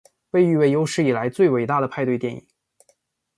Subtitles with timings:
[0.31, 2.43] 被誉为有史以来最伟大的派对电影。